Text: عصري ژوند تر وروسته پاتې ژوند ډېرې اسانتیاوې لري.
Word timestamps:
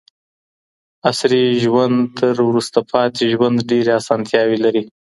عصري 1.09 1.43
ژوند 1.63 1.97
تر 2.19 2.35
وروسته 2.49 2.79
پاتې 2.91 3.23
ژوند 3.33 3.57
ډېرې 3.69 3.91
اسانتیاوې 4.01 4.57
لري. 4.65 4.83